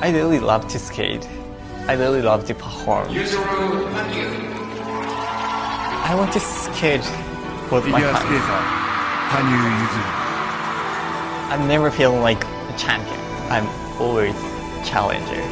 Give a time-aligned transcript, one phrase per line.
[0.00, 1.28] I really love to skate.
[1.88, 3.08] I really love to perform.
[6.00, 7.00] I want to skate
[7.70, 8.34] with my hands.
[11.52, 13.18] I'm never feeling like a champion.
[13.50, 13.66] I'm
[14.00, 14.34] always
[14.88, 15.42] challenger.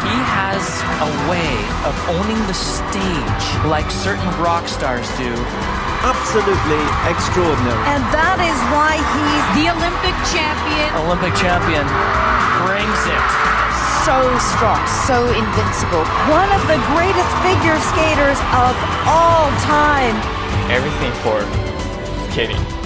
[0.00, 0.64] He has
[1.02, 1.54] a way
[1.84, 5.34] of owning the stage like certain rock stars do.
[6.30, 7.82] Absolutely extraordinary.
[7.90, 10.86] And that is why he's The Olympic champion.
[11.02, 11.82] Olympic champion
[12.62, 13.26] brings it.
[14.06, 14.78] so strong,
[15.10, 16.06] so invincible.
[16.30, 18.78] One of the greatest figure skaters of
[19.10, 20.14] all time.
[20.70, 21.42] Everything for
[22.30, 22.79] skating.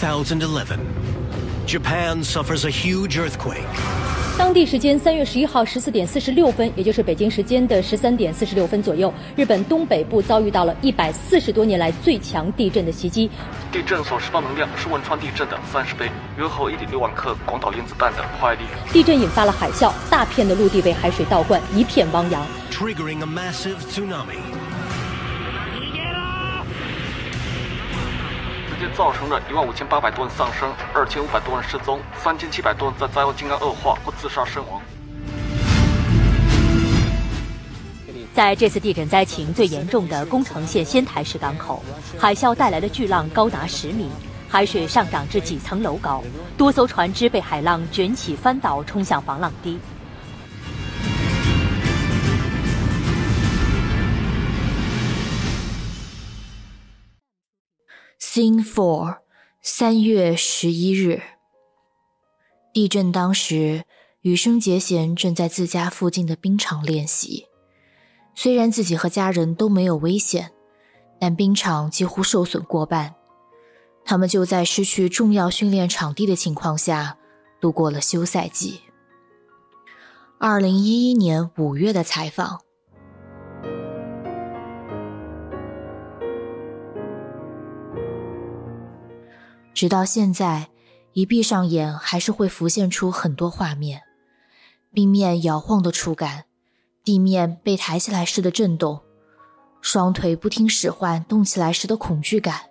[0.00, 0.78] 2011.
[1.66, 3.66] Japan suffers a huge earthquake.
[4.38, 13.28] 当地时间三月十一号十四点四十六分，也就是北京时间的十三点四十六分左右，日本东北部遭遇到了一百四十多年来最强地震的袭击。
[13.72, 18.60] 地震所释放能量是汶川地震的三十倍，约合一点六万克广岛原子弹的破坏力。
[18.92, 22.46] 地震引发了海啸，大片的陆地被海水倒灌，一片汪洋。
[22.70, 24.38] triggering a massive tsunami.
[28.96, 34.80] 造成了一万五千八百多人丧生，二千五百多人失踪，三千七百多人在灾后境安恶化或自杀身亡。
[38.34, 41.82] 在这次地震灾情最严重的宫城县仙台市港口，
[42.18, 44.08] 海啸带来的巨浪高达十米，
[44.48, 46.22] 海水上涨至几层楼高，
[46.56, 49.78] 多艘船只被海浪卷起翻倒，冲向防浪堤。
[58.38, 59.16] Scene Four，
[59.62, 61.20] 三月十一日。
[62.72, 63.82] 地震当时，
[64.20, 67.46] 羽生结弦正在自家附近的冰场练习。
[68.36, 70.52] 虽然自己和家人都没有危险，
[71.18, 73.16] 但冰场几乎受损过半。
[74.04, 77.18] 他们就在失去重要训练场地的情况下，
[77.60, 78.82] 度过了休赛季。
[80.38, 82.60] 二零一一年五月的采访。
[89.78, 90.70] 直到现在，
[91.12, 94.02] 一闭上眼，还是会浮现出很多画面：
[94.92, 96.46] 冰面摇晃的触感，
[97.04, 99.00] 地面被抬起来时的震动，
[99.80, 102.62] 双腿不听使唤动起来时的恐惧感，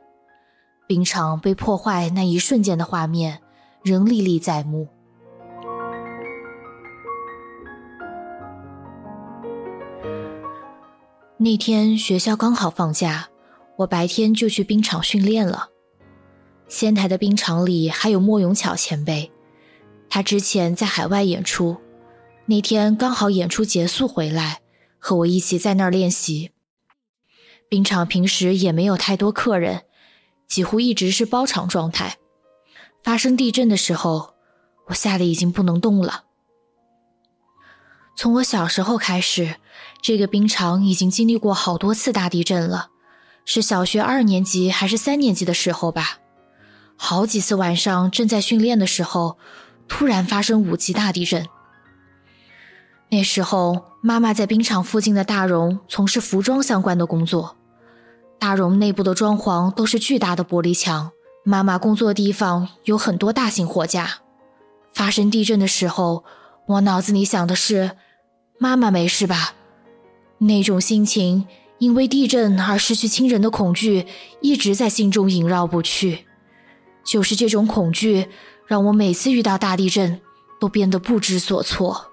[0.85, 3.41] 冰场被破坏那一瞬间的画面，
[3.85, 4.89] 仍历历在目。
[11.37, 13.29] 那天学校刚好放假，
[13.77, 15.69] 我白天就去冰场训练了。
[16.67, 19.31] 仙台的冰场里还有莫永巧前辈，
[20.09, 21.77] 他之前在海外演出，
[22.45, 24.61] 那天刚好演出结束回来，
[24.99, 26.51] 和我一起在那儿练习。
[27.69, 29.83] 冰场平时也没有太多客人，
[30.47, 32.17] 几乎一直是包场状态。
[33.03, 34.33] 发生地震的时候，
[34.87, 36.25] 我吓得已经不能动了。
[38.15, 39.55] 从我小时候开始，
[40.01, 42.89] 这个冰场已经经历过好多次大地震了，
[43.45, 46.19] 是小学二年级还是三年级的时候吧？
[46.97, 49.37] 好几次晚上正在训练的时候，
[49.87, 51.47] 突然发生五级大地震。
[53.09, 57.55] 那时候，妈妈在冰场附近的大荣从事服装相关的工作，
[58.37, 61.11] 大荣内部的装潢都是巨大的玻璃墙，
[61.45, 64.19] 妈妈工作的地方有很多大型货架。
[64.93, 66.25] 发生地震的时候，
[66.65, 67.91] 我脑子里想的是：
[68.59, 69.53] 妈妈没事吧？
[70.39, 71.47] 那种心情，
[71.77, 74.05] 因为地震而失去亲人的恐惧，
[74.41, 76.26] 一直在心中萦绕不去。
[77.07, 78.27] 就是这种恐惧，
[78.65, 80.19] 让我每次遇到大地震
[80.59, 82.11] 都变得不知所措。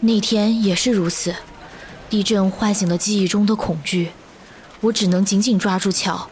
[0.00, 1.34] 那天也是如此，
[2.08, 4.12] 地震唤醒了记忆中的恐惧，
[4.80, 6.30] 我只能紧紧抓住巧，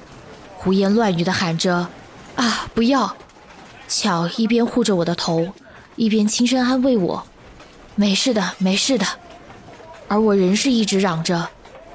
[0.54, 1.88] 胡言乱语的喊着
[2.36, 3.14] ：“啊，不要！”
[3.86, 5.52] 巧一边护着我的头，
[5.96, 7.26] 一边轻声安慰我。
[7.98, 9.06] 没事的，没事的，
[10.06, 11.48] 而我仍是一直嚷着：“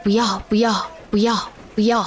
[0.03, 2.03] 不要，不要，不要，不要！”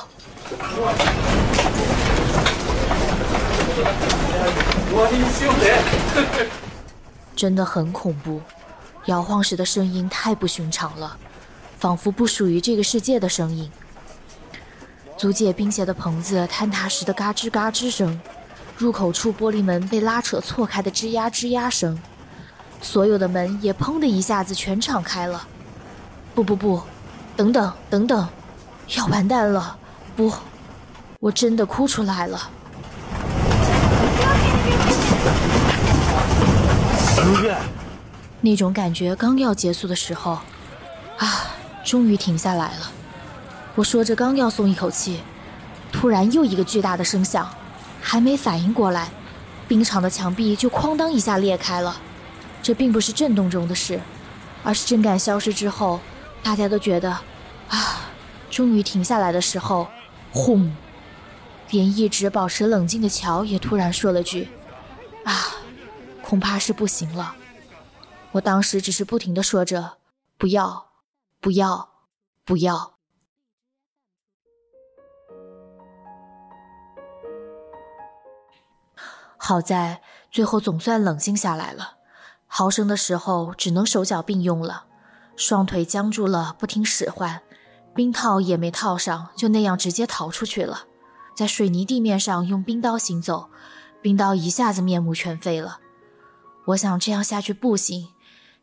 [7.36, 8.42] 真的很恐怖，
[9.06, 11.16] 摇晃时的声音太不寻常了，
[11.78, 13.70] 仿佛不属于这个世界的声音。
[15.16, 18.20] 租借冰鞋的棚子坍塌时的嘎吱嘎吱声，
[18.76, 21.96] 入口处玻璃门被拉扯错开的吱呀吱呀声。
[22.84, 25.42] 所有的门也砰的一下子全敞开了。
[26.34, 26.82] 不不不，
[27.34, 28.28] 等等等等，
[28.96, 29.76] 要完蛋了！
[30.14, 30.30] 不，
[31.18, 32.50] 我真的哭出来了。
[37.24, 37.56] 如月，
[38.42, 40.32] 那种感觉刚要结束的时候，
[41.18, 41.46] 啊，
[41.82, 42.92] 终于停下来了。
[43.74, 45.20] 我说着刚要松一口气，
[45.90, 47.48] 突然又一个巨大的声响，
[48.02, 49.08] 还没反应过来，
[49.66, 51.96] 冰场的墙壁就哐当一下裂开了。
[52.64, 54.00] 这并不是震动中的事，
[54.62, 56.00] 而是震感消失之后，
[56.42, 57.10] 大家都觉得，
[57.68, 58.08] 啊，
[58.48, 59.86] 终于停下来的时候，
[60.32, 60.74] 轰！
[61.68, 64.48] 连一直保持冷静的乔也突然说了句
[65.26, 65.56] ：“啊，
[66.22, 67.36] 恐怕是不行了。”
[68.32, 69.98] 我当时只是不停的说着
[70.38, 70.86] ：“不要，
[71.40, 71.90] 不要，
[72.46, 72.94] 不要。”
[79.36, 80.00] 好在
[80.30, 81.98] 最后总算冷静下来了。
[82.56, 84.84] 逃生的时候只能手脚并用了，
[85.34, 87.42] 双腿僵住了，不听使唤，
[87.96, 90.84] 冰套也没套上，就那样直接逃出去了。
[91.34, 93.50] 在水泥地面上用冰刀行走，
[94.00, 95.80] 冰刀一下子面目全非了。
[96.66, 98.10] 我想这样下去不行，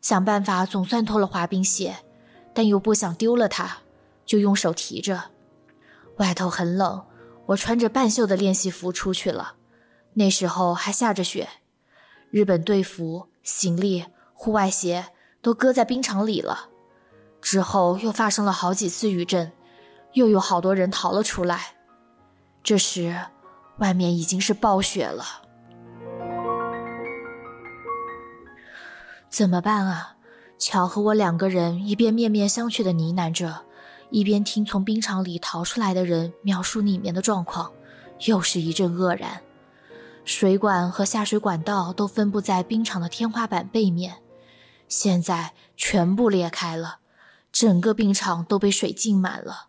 [0.00, 1.96] 想办法总算脱了滑冰鞋，
[2.54, 3.80] 但又不想丢了它，
[4.24, 5.24] 就用手提着。
[6.16, 7.04] 外头很冷，
[7.44, 9.56] 我穿着半袖的练习服出去了。
[10.14, 11.46] 那时候还下着雪，
[12.30, 13.28] 日本队服。
[13.42, 14.04] 行李、
[14.34, 15.06] 户外鞋
[15.40, 16.68] 都搁在冰场里了。
[17.40, 19.52] 之后又发生了好几次余震，
[20.12, 21.74] 又有好多人逃了出来。
[22.62, 23.16] 这时，
[23.78, 25.24] 外面已经是暴雪了。
[29.28, 30.16] 怎么办啊？
[30.58, 33.62] 乔和我两个人一边面面相觑的呢喃着，
[34.10, 37.72] 一边听从冰场里逃出来的人描述里面的状况，
[38.26, 39.42] 又是一阵愕然。
[40.24, 44.22] 水管和下水管道都分布在冰场的天花板背面，
[44.88, 46.98] 现在全部裂开了，
[47.50, 49.66] 整个冰场都被水浸满了，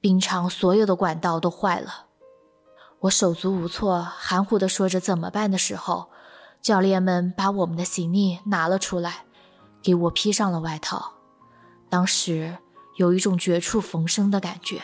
[0.00, 2.06] 冰场所有的管道都坏了。
[3.00, 6.10] 我手足无措，含糊地说着怎么办的时候，
[6.60, 9.24] 教练们把我们的行李拿了出来，
[9.82, 11.14] 给我披上了外套。
[11.88, 12.58] 当时
[12.96, 14.82] 有一种绝处逢生的感觉。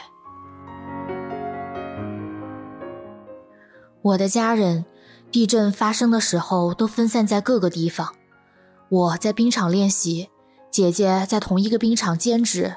[4.03, 4.87] 我的家人，
[5.31, 8.15] 地震发生的时候都分散在各个地方。
[8.89, 10.31] 我在冰场练习，
[10.71, 12.77] 姐姐在同一个冰场兼职，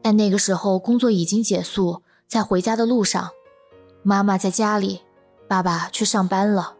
[0.00, 3.30] 但那个时候工作已经结束，在回家的路上。
[4.04, 5.02] 妈妈在家里，
[5.48, 6.76] 爸爸去上班了。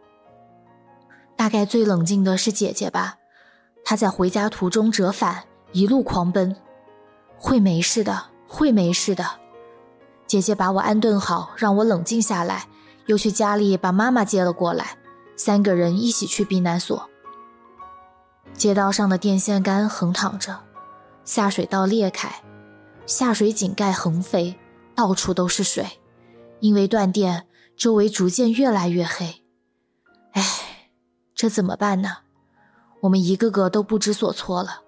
[1.35, 3.17] 大概最冷静的是姐姐吧，
[3.83, 5.43] 她在回家途中折返，
[5.73, 6.55] 一路狂奔。
[7.37, 9.25] 会没事的，会没事的。
[10.25, 12.67] 姐姐把我安顿好，让我冷静下来。
[13.05, 14.97] 又去家里把妈妈接了过来，
[15.35, 17.09] 三个人一起去避难所。
[18.53, 20.59] 街道上的电线杆横躺着，
[21.25, 22.43] 下水道裂开，
[23.05, 24.55] 下水井盖横飞，
[24.95, 25.85] 到处都是水。
[26.59, 27.45] 因为断电，
[27.75, 29.43] 周围逐渐越来越黑。
[30.31, 30.43] 哎，
[31.35, 32.19] 这怎么办呢？
[33.01, 34.81] 我们一个个都不知所措了。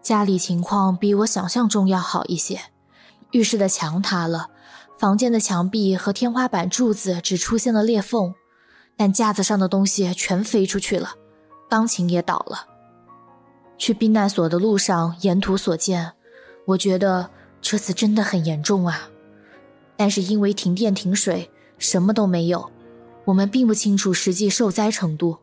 [0.00, 2.58] 家里情况比我想象中要好一些，
[3.32, 4.48] 浴室的墙塌了。
[4.98, 8.34] 房间的墙壁和天花板柱子只出现了裂缝，
[8.96, 11.14] 但架子上的东西全飞出去了，
[11.70, 12.66] 钢琴也倒了。
[13.76, 16.14] 去避难所的路上，沿途所见，
[16.66, 17.30] 我觉得
[17.62, 19.08] 这次真的很严重啊。
[19.96, 22.72] 但是因为停电停水，什么都没有，
[23.26, 25.38] 我们并不清楚实际受灾程度。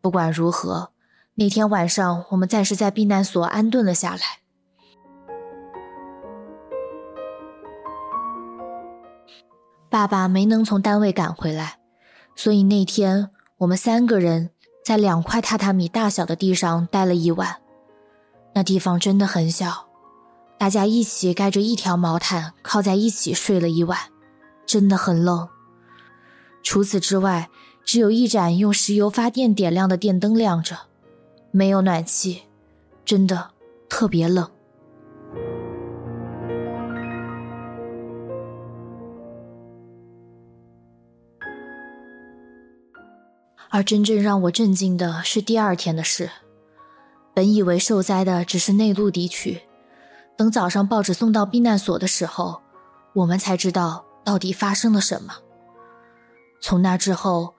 [0.00, 0.90] 不管如何，
[1.34, 4.43] 那天晚上我们暂时在避难所安顿了下来。
[9.94, 11.78] 爸爸没能从单位赶回来，
[12.34, 14.50] 所以那天我们三个人
[14.84, 17.58] 在两块榻榻米大小的地上待了一晚。
[18.56, 19.86] 那地方真的很小，
[20.58, 23.96] 大家一起盖着一条毛毯，靠在一起睡了一晚，
[24.66, 25.48] 真的很冷。
[26.64, 27.48] 除此之外，
[27.84, 30.76] 只有一盏用石油发电点亮的电灯亮着，
[31.52, 32.42] 没有暖气，
[33.04, 33.52] 真的
[33.88, 34.50] 特别冷。
[43.74, 46.30] 而真正让我震惊的是第二天的事。
[47.34, 49.60] 本以为受灾的只是内陆地区，
[50.36, 52.62] 等早上报纸送到避难所的时候，
[53.14, 55.34] 我们才知道到底发生了什么。
[56.60, 57.52] 从那之后，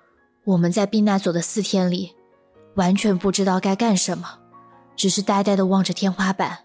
[0.45, 2.15] 我们在避难所的四天里，
[2.75, 4.39] 完全不知道该干什么，
[4.95, 6.59] 只是呆呆地望着天花板，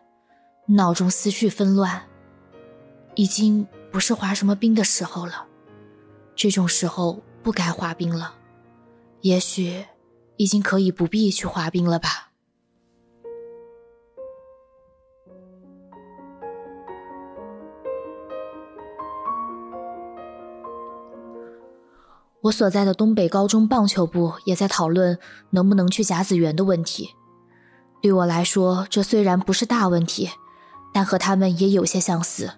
[0.69, 2.01] 脑中思绪纷乱。
[3.17, 5.45] 已经不是滑什么冰的时候了，
[6.37, 8.37] 这种时候不该滑冰了。
[9.23, 9.85] 也许，
[10.37, 12.29] 已经可以不必去滑冰了吧。
[22.43, 25.19] 我所在的东北高中棒球部也在讨论
[25.51, 27.11] 能不能去甲子园的问题。
[28.01, 30.31] 对我来说，这虽然不是大问题，
[30.95, 32.53] 但和他们也有些相似。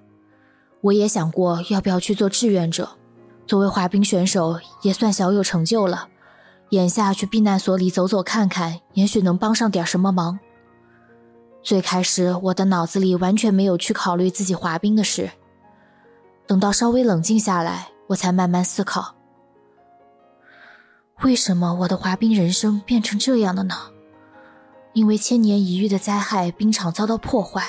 [0.82, 2.90] 我也想过要不要去做志愿者，
[3.44, 6.10] 作为滑冰选手也算小有成就了。
[6.72, 10.38] 眼下去避难所里走走看看，也许能帮上点什么忙。
[11.62, 15.30] 最开始我的脑子里完全没有去考虑自己滑冰的事，
[16.46, 19.14] 等到稍微冷静下来，我才慢慢思考。
[21.20, 23.74] 为什么我的滑冰人生变成这样的呢？
[24.94, 27.62] 因为千年一遇的灾害，冰场遭到破坏。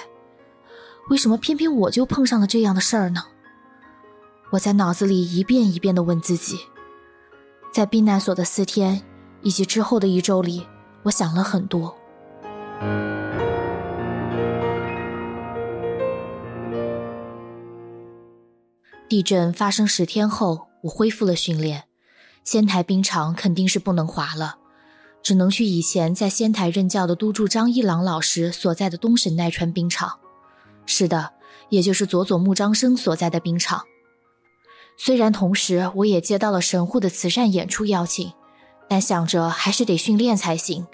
[1.10, 3.26] 为什么偏偏我就碰上了这样的事儿呢？
[4.52, 6.58] 我在脑子里一遍一遍地问自己。
[7.74, 9.02] 在避难所的四天，
[9.42, 10.68] 以及之后的一周里，
[11.02, 11.98] 我想了很多。
[19.10, 21.86] 地震发生十天后，我恢复了训练。
[22.44, 24.58] 仙台冰场肯定是不能滑了，
[25.24, 30.20] 只能去以前在仙台任教的督助张一郎老师所在的东神奈川冰场。
[30.86, 31.32] 是的，
[31.70, 33.84] 也就是佐佐木张生所在的冰场。
[34.96, 38.32] 虽然同时我也接到了神户的慈善演出邀请，
[38.88, 40.88] 但想着还是得训练才行，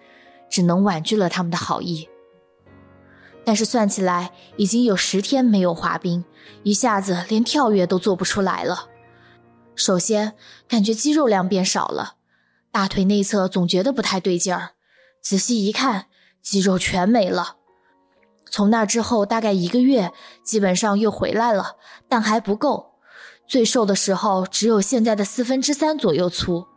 [0.49, 2.07] 只能婉拒了他们的好意。
[3.45, 6.23] 但是算起来已经有十天没有滑冰，
[6.63, 8.87] 一下子连跳跃都做不出来了。
[9.75, 10.33] 首先，
[10.67, 12.15] 感觉肌肉量变少了，
[12.71, 14.71] 大腿内侧总觉得不太对劲儿。
[15.21, 16.05] 仔细一看，
[16.41, 17.57] 肌肉全没了。
[18.51, 20.11] 从那之后大概一个月，
[20.43, 21.77] 基本上又回来了，
[22.07, 22.93] 但还不够。
[23.49, 26.67] 最瘦的时候只有现在的四分之三左右粗。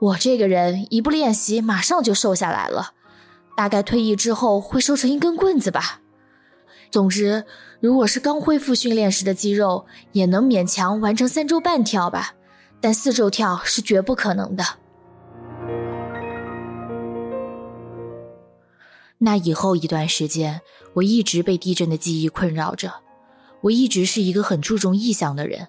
[0.00, 2.94] 我这个人一不练习，马上就瘦下来了。
[3.54, 6.00] 大概退役之后会瘦成一根棍子吧。
[6.90, 7.44] 总之。
[7.80, 12.34] 如果是刚恢复训练时的肌肉，也能勉强完成三周半跳吧，
[12.80, 14.64] 但四周跳是绝不可能的。
[19.18, 20.60] 那以后一段时间，
[20.94, 22.92] 我一直被地震的记忆困扰着。
[23.62, 25.66] 我一直是一个很注重意象的人，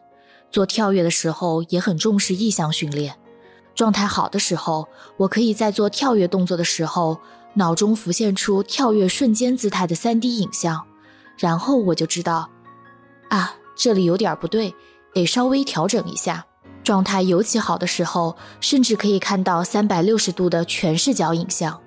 [0.53, 3.15] 做跳跃的时候也很重视意向训练。
[3.74, 7.19] 状态好的时候，我可以在做跳跃动作的时候，
[7.55, 10.86] 脑中浮现出跳跃瞬间姿态的 3D 影像。
[11.39, 12.51] 然后我就知道，
[13.29, 14.75] 啊，这里有点不对，
[15.12, 16.45] 得稍微调整一下。
[16.83, 21.81] 状态尤其好的时候，甚至可以看到三百六十度的全视角影像。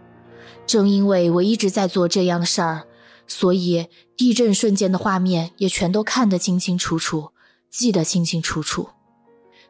[0.67, 2.83] 正因为我一直在做这样的事儿，
[3.29, 7.31] 所以地震瞬间的画面也全都看得清清楚楚，
[7.77, 8.89] 记得清清楚楚。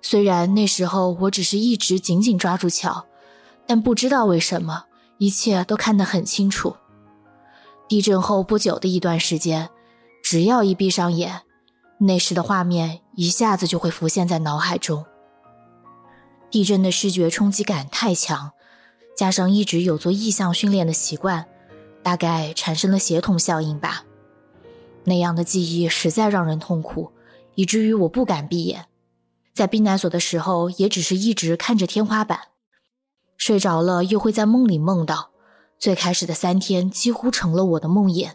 [0.01, 3.05] 虽然那时候我只是一直紧紧抓住桥，
[3.67, 4.85] 但不知道为什么，
[5.19, 6.77] 一切都看得很清楚。
[7.89, 9.71] 地震后不久的一段时间，
[10.23, 11.43] 只要一闭上眼，
[11.99, 15.05] 那时的画面一下子就会浮现在脑海中。
[16.49, 18.53] 地震的视觉冲击感太强，
[19.17, 21.47] 加上一直有做意向训练的习惯，
[22.05, 24.05] 大概产生了协同效应吧。
[25.03, 27.11] 那样的记忆实在让人痛苦，
[27.57, 28.87] 以至于我不敢闭眼。
[29.53, 32.39] 在避难所的时候，也只是一直看着天花板，
[33.37, 35.31] 睡着了又会在梦里梦到。
[35.79, 38.33] 最开始的三天几乎成了我的梦魇。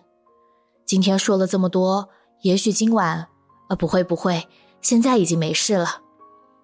[0.85, 2.09] 今天说了这么多，
[2.41, 3.29] 也许今晚……
[3.69, 4.49] 呃，不会不会，
[4.81, 6.01] 现在已经没事了。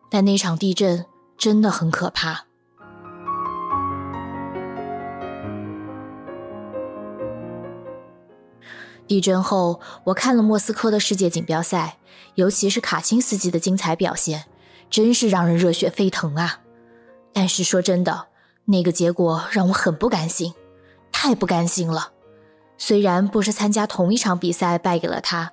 [0.09, 1.05] 但那场地震
[1.37, 2.46] 真的很可怕。
[9.07, 11.97] 地震后，我看了莫斯科的世界锦标赛，
[12.35, 14.45] 尤其是卡钦斯基的精彩表现，
[14.89, 16.59] 真是让人热血沸腾啊！
[17.33, 18.27] 但是说真的，
[18.65, 20.53] 那个结果让我很不甘心。
[21.11, 22.11] 太不甘心了，
[22.77, 25.51] 虽然不是参加同一场比赛败给了他，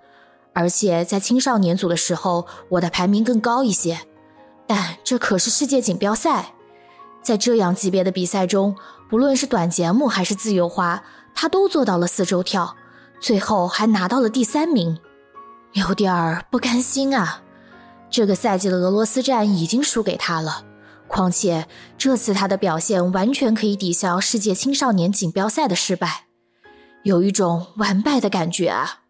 [0.53, 4.01] 而且在青少年组的时候我的排名更高一些，
[4.67, 6.55] 但这可是世界锦标赛，
[7.23, 8.77] 在这样级别的比赛中，
[9.09, 11.03] 不论是短节目还是自由滑，
[11.35, 12.77] 他都做到了四周跳，
[13.25, 14.99] 最后还拿到了第三名，
[15.73, 17.41] 有点儿不甘心啊。
[18.11, 20.63] 这个赛季的俄罗斯站已经输给他了。
[21.09, 21.67] 况且
[21.97, 26.27] 这次他的表现完全可以抵消世界青少年锦标赛的失败，
[27.03, 29.01] 有一种完败的感觉啊！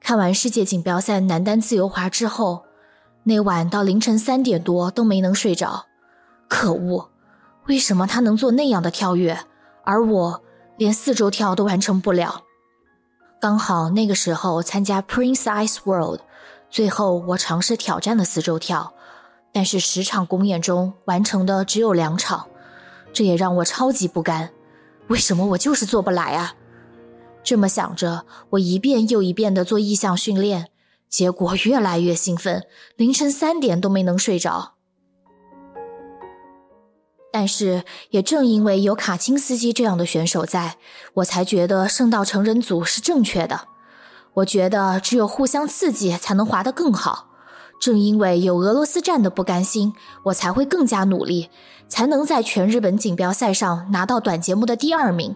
[0.00, 2.64] 看完世界锦标赛男单自由滑之后，
[3.24, 5.84] 那晚到凌晨三点多都没能睡着。
[6.48, 7.10] 可恶，
[7.66, 9.38] 为什么他能做那样的跳跃，
[9.84, 10.42] 而我
[10.78, 12.44] 连四周跳都完成不了？
[13.42, 16.20] 刚好那个时候参加 Prince Ice World，
[16.70, 18.94] 最后我尝试挑战了四周跳。
[19.52, 22.46] 但是十场公演中完成的只有两场，
[23.12, 24.50] 这也让我超级不甘。
[25.08, 26.54] 为什么我就是做不来啊？
[27.42, 30.68] 这么想着，我一遍又一遍地做意向训练，
[31.08, 34.74] 结果越来越兴奋，凌晨三点都没能睡着。
[37.32, 40.76] 但是也正因为有卡钦斯基这样的选手在，
[41.14, 43.62] 我才觉得圣道成人组是正确的。
[44.34, 47.28] 我觉得只有互相刺激才能滑得更好。
[47.80, 49.92] 正因为有俄罗斯站的不甘心，
[50.24, 51.48] 我才会更加努力，
[51.88, 55.34] 才能在全日本锦标赛上拿到短节目的第二名。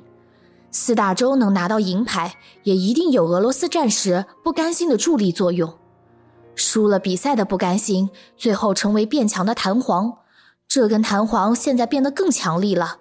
[0.70, 5.74] 四大洲能拿到银牌，也一定有俄罗斯战时不甘心的助力作用。
[6.54, 10.18] 输了比赛的不甘心，最后成为变强的弹簧。
[10.68, 12.98] 这根弹簧现在变得更强力了。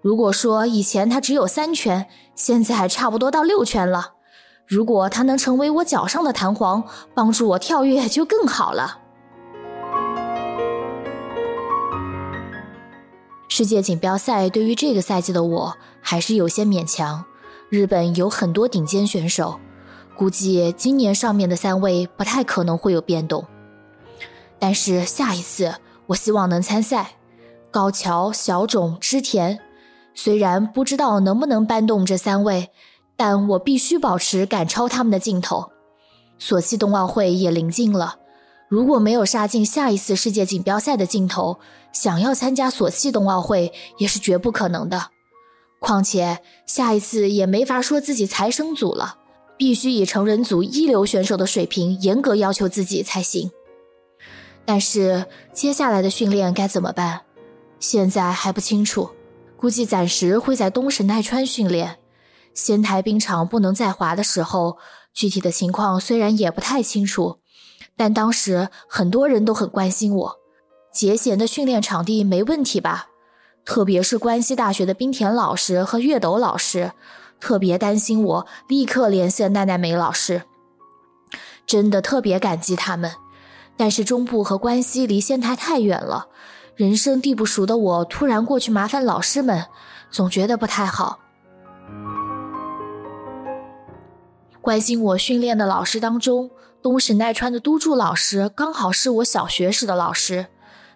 [0.00, 4.12] 如果说以前它只有三圈，现在差不多到六圈了。
[4.66, 6.84] 如果它能成为我脚上的弹簧，
[7.14, 8.98] 帮助我跳跃就更好了。
[13.48, 17.24] 世界锦标赛对于这个赛季的我还是有些勉强。
[17.70, 19.58] 日本有很多顶尖选手，
[20.16, 23.46] 估计今年上面的三位不太可能会有变动。
[24.58, 25.74] 但是下一次。
[26.08, 27.16] 我希望能参赛，
[27.70, 29.58] 高桥、小种、织田，
[30.14, 32.70] 虽然不知道能不能搬动这三位，
[33.16, 35.70] 但我必须保持赶超他们的劲头。
[36.38, 38.20] 索契冬奥会也临近了，
[38.68, 41.58] 如果没有杀进下一次世界锦标赛的劲头，
[41.92, 45.10] 想要参加索契冬奥会也是绝不可能的。
[45.80, 49.18] 况且下一次也没法说自己才生组了，
[49.56, 53.50] 必须以成人组一流选手的水平严格要求自己才行。
[54.68, 57.22] 但是接下来的训练该怎么办？
[57.80, 59.08] 现在还不清楚，
[59.56, 61.96] 估计暂时会在东神奈川训练。
[62.52, 64.76] 仙台冰场不能再滑的时候，
[65.14, 67.38] 具体的情况虽然也不太清楚，
[67.96, 70.36] 但当时很多人都很关心我。
[70.92, 73.06] 节贤的训练场地没问题吧？
[73.64, 76.92] 特别是关西大学的冰田老师和月斗老师，
[77.40, 80.42] 特别担心我，立刻联系了奈奈美老师。
[81.66, 83.10] 真的特别感激他们。
[83.78, 86.26] 但是中部和关西离仙台太远了，
[86.74, 89.66] 人生地不熟的我突然过去麻烦老师们，
[90.10, 91.20] 总觉得不太好。
[94.60, 96.50] 关心我训练的老师当中，
[96.82, 100.46] 东神奈川的督助老师刚好是我小学时的老师，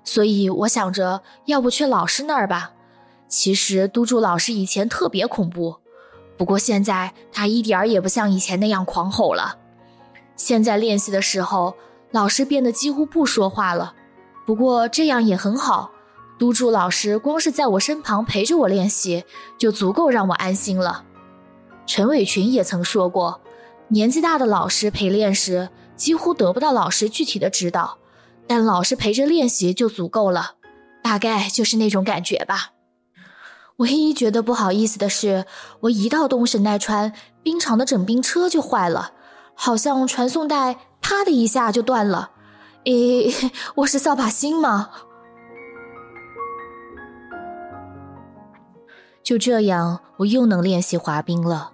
[0.03, 2.73] 所以我想着要不去老师那儿吧。
[3.29, 5.77] 其实督助老师以前特别恐怖，
[6.37, 9.57] 不过现在他一点儿也不像以前那样狂吼了。
[10.35, 11.77] 现在练习的时候。
[12.12, 13.94] 老师变得几乎不说话了，
[14.46, 15.90] 不过这样也很好。
[16.38, 19.25] 督助老师光是在我身旁陪着我练习，
[19.57, 21.05] 就足够让我安心了。
[21.87, 23.40] 陈伟群也曾说过，
[23.88, 27.98] 年纪大的老师陪练时，几乎得不到老师具体的指导，
[28.46, 30.57] 但老师陪着练习就足够了，
[31.03, 32.72] 大概就是那种感觉吧。
[33.77, 35.46] 唯一觉得不好意思的是，
[35.81, 39.12] 我一到东神奈川冰场的整冰车就坏了，
[39.55, 40.77] 好像传送带。
[41.12, 42.31] 啪的一下就断了，
[42.87, 43.31] 诶，
[43.77, 44.88] 我是扫把星吗？
[49.22, 51.72] 就这样，我又能练习滑冰了。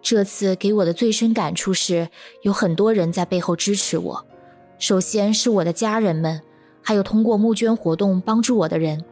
[0.00, 2.08] 这次给我的最深感触是，
[2.40, 4.26] 有很多人在背后支持我。
[4.78, 6.40] 首先是我的家人们，
[6.82, 9.04] 还有通过募捐活动帮助我的人，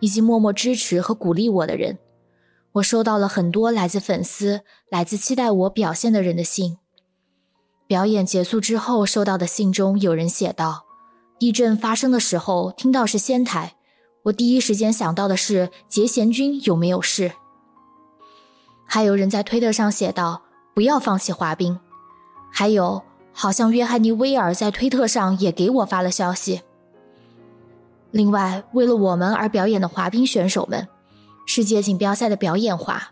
[0.00, 1.98] 以及默默支持和鼓励我的人。
[2.72, 6.78] 我收到了很多来自粉丝、来自期待我表现的人的信。
[7.90, 10.84] 表演结束之后收到的信中，有人写道
[11.40, 13.74] ：“地震发生的时候听到是仙台，
[14.22, 17.32] 我第一时间想到的是节贤君有没有事。”
[18.86, 21.80] 还有人在推特上写道：“不要放弃滑冰。”
[22.54, 26.62] 还有，好像约翰尼威尔在推特上也给我发了消息。
[28.12, 30.86] 另外，为了我们而表演的滑冰选手们，
[31.44, 33.10] 世界锦标赛的表演滑。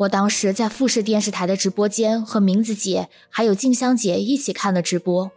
[0.00, 5.30] 我当时在富士电视台的直播间，和明子姐还有静香姐一起看了直播。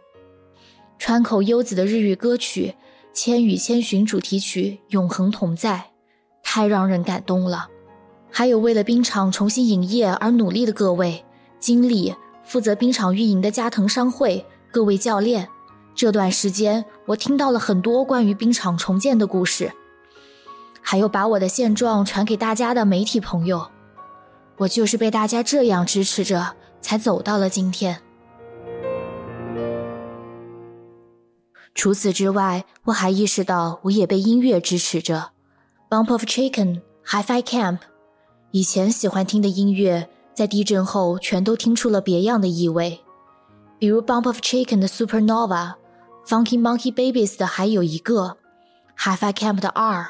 [0.98, 2.74] 川口优子的日语歌曲
[3.12, 5.76] 《千与千寻》主题曲《永恒同在》，
[6.42, 7.68] 太让人感动了。
[8.30, 11.22] 还有为了冰场重新营业而努力的各位
[11.60, 15.46] 经理、负责冰场运营的加藤商会、各位教练，
[15.94, 19.70] 这段时间我听到了很多关于冰场重建的故事，
[20.80, 23.68] 还有把我的现状传给大家的媒体朋友。
[24.56, 28.00] 我就是被大家这样支持着，才走到了今天。
[31.74, 35.30] 除此之外，我还意识到我也被音乐支持着。
[35.90, 37.78] Bump of Chicken、Hi-Fi Camp，
[38.52, 43.00] 以前喜欢听的音乐，在地震后全都听出了别样的意味。
[43.78, 45.74] 比如 Bump of Chicken 的 Supernova、
[46.26, 48.36] Funky Monkey Babies 的还有一个
[48.96, 50.06] Hi-Fi Camp 的二，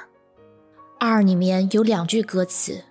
[1.01, 2.85] 二里面有两句歌词。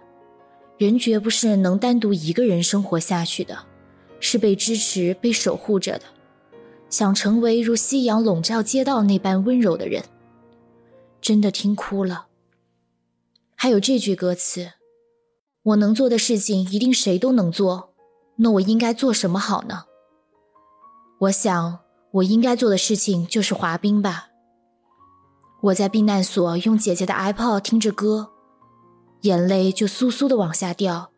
[0.83, 3.57] 人绝不是能单独一个人生活下去的，
[4.19, 6.03] 是被支持、被守护着的。
[6.89, 10.03] 想成为如夕阳笼罩街道那般温柔的人，
[11.21, 12.27] 真的听哭了。
[13.55, 14.73] 还有这句歌词
[15.63, 17.93] ：“我能做的事情一定谁都能做，
[18.35, 19.85] 那我应该做什么好呢？”
[21.21, 21.79] 我想，
[22.11, 24.27] 我应该做的事情就是滑冰吧。
[25.61, 28.32] 我在避难所用姐姐的 iPod 听着歌，
[29.23, 31.09] 眼泪就簌簌的往下掉，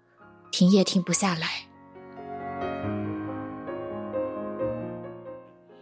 [0.51, 1.47] 停也停不下来。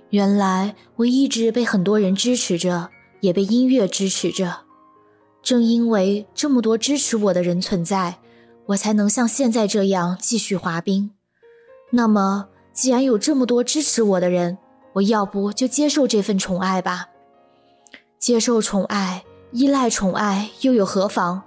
[0.09, 4.61] 原来我一直被很多人支持着，也被音乐支持着。
[5.41, 8.19] 正因为这么多支持我的人存在，
[8.67, 11.11] 我才能像现在这样继续滑冰。
[11.89, 14.57] 那么，既然有这么多支持我的人，
[14.93, 17.09] 我要不就接受这份宠爱吧。
[18.17, 21.43] 接受宠爱，依赖宠爱又有何妨？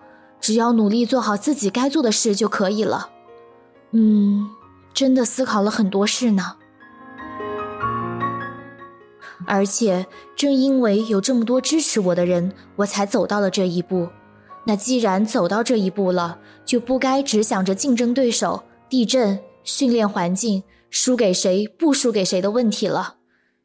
[0.47, 3.11] 只要努力做好自己该做的事就可以了。
[3.91, 4.49] 嗯，
[4.95, 6.55] 真的思考了很多事呢。
[9.45, 10.07] 而且
[10.37, 14.09] 正因为有这么多支持我的人，我才走到了这一步。
[14.67, 23.17] 那既然走到这一步了，就不该只想着竞争对手、地震、训练环境、输给谁不输给谁的问题了。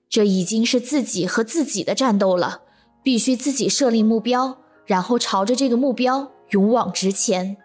[0.09, 2.61] 这已经是自己和自己的战斗了，
[3.03, 7.55] 必须自己设立目标，然后朝着这个目标勇往直前。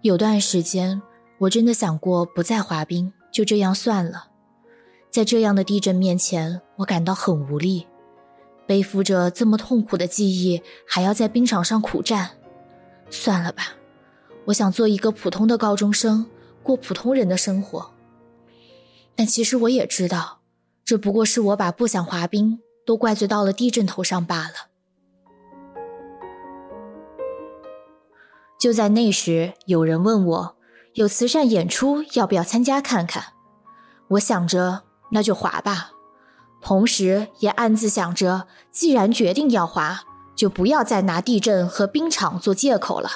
[0.00, 1.02] 有段时间，
[1.38, 3.12] 我真的想过不再滑冰。
[3.30, 4.28] 就这样算了，
[5.08, 7.86] 在这样的地震面前，我感到很无力，
[8.66, 12.30] 背负着这么痛苦的记忆，还要在冰场上苦战。
[13.08, 13.74] 算了吧，
[14.46, 16.26] 我想做一个普通的高中生，
[16.62, 17.92] 过普通人的生活。
[19.14, 20.40] 但其实我也知道，
[20.84, 24.54] 这不过是我把不想滑冰都怪罪到了地震头上罢了。
[28.58, 30.56] 就在那时，有人问我。
[30.94, 33.22] 有慈善演出，要不要参加看看？
[34.08, 35.92] 我想着那就滑吧，
[36.60, 40.00] 同时也暗自想着，既然决定要滑，
[40.34, 43.08] 就不要再拿地震和冰场做借口了。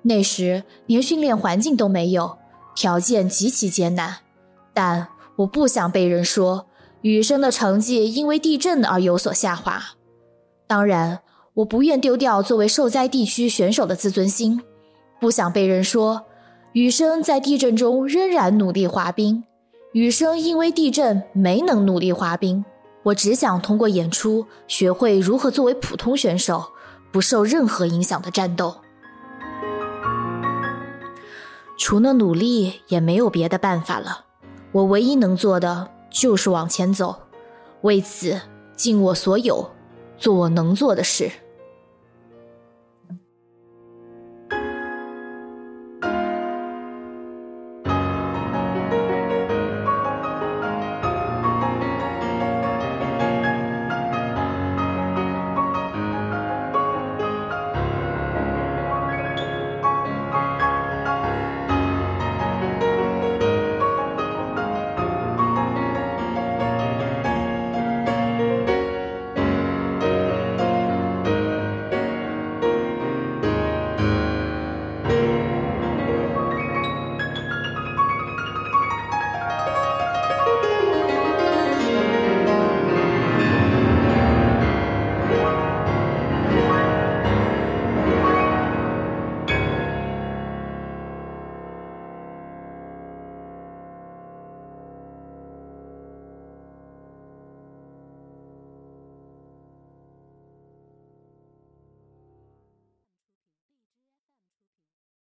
[0.00, 2.38] 那时连训练环境都没有，
[2.74, 4.20] 条件极其艰难，
[4.72, 6.67] 但我不想被人说
[7.02, 9.82] 雨生的成绩因为地震而有所下滑。
[10.66, 11.20] 当然，
[11.54, 14.60] 我不愿丢掉作为受灾地区选手的自尊心，
[15.20, 16.24] 不想被人说。
[16.74, 19.42] 雨生在地震中仍然努力滑冰，
[19.92, 22.64] 雨生因为地震没能努力滑冰。
[23.04, 26.62] 我只想通过演出学会如何作为普通选手
[27.10, 28.76] 不受任何影响的战斗。
[31.78, 34.26] 除了努力，也没有别的办法了。
[34.72, 37.14] 我唯一能做的就是往前走，
[37.82, 38.40] 为此
[38.74, 39.70] 尽我所有，
[40.16, 41.30] 做我能做的事。